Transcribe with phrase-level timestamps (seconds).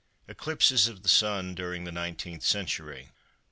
[0.27, 3.11] ECLIPSES OF THE SUN DURING THE NINETEENTH CENTURY.